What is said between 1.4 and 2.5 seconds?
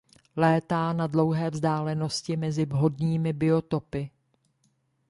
vzdálenosti